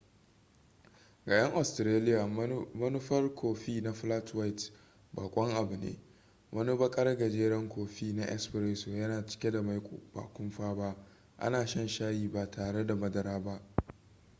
[1.25, 2.27] ga 'yan australiya
[2.73, 4.71] manufar kofi na 'flat white'
[5.13, 5.99] bakon abu ne.
[6.51, 10.95] wani bakar gajeren kofi na 'espresso' yana cike da maiko ba kumfa ba
[11.37, 13.61] ana shan shayi ba tare da madara ba